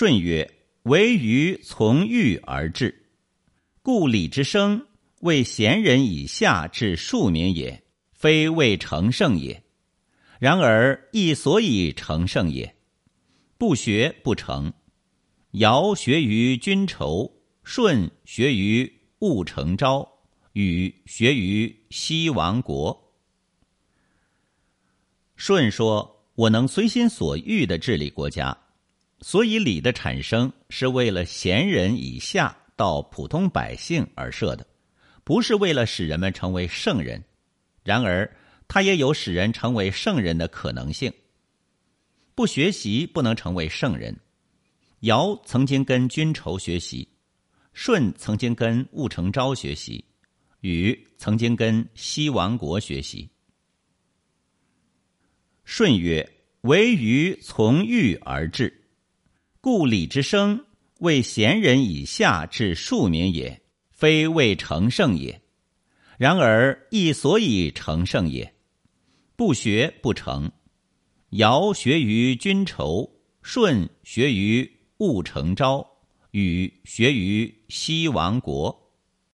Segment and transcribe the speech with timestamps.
[0.00, 0.50] 舜曰
[0.84, 3.04] ：“惟余从欲而治，
[3.82, 4.86] 故礼之生，
[5.20, 7.84] 为贤人以下至庶民也，
[8.14, 9.62] 非为成圣也。
[10.38, 12.74] 然而亦所以成圣也。
[13.58, 14.72] 不学不成。
[15.50, 17.30] 尧学于君仇，
[17.62, 20.10] 舜学于务成昭，
[20.54, 23.12] 禹学于西王国。
[25.36, 28.56] 舜说：“我能随心所欲的治理国家。”
[29.20, 34.66] 所以礼的产生是为了贤人以下到普通百姓而设的，
[35.24, 37.22] 不是为了使人们成为圣人。
[37.82, 38.36] 然而，
[38.66, 41.12] 它也有使人成为圣人的可能性。
[42.34, 44.18] 不学习不能成为圣人。
[45.00, 47.06] 尧曾经跟君仇学习，
[47.74, 50.02] 舜曾经跟务成昭学习，
[50.60, 53.28] 禹曾经跟西王国学习。
[55.66, 56.26] 舜曰
[56.62, 58.74] ：“唯余从欲而治。”
[59.62, 60.64] 故礼之生，
[61.00, 65.42] 为贤人以下至庶民也，非为成圣也。
[66.16, 68.54] 然而亦所以成圣也。
[69.36, 70.50] 不学不成。
[71.32, 73.10] 尧学于君仇，
[73.42, 75.86] 舜学于务成昭，
[76.30, 78.89] 禹学于西王国。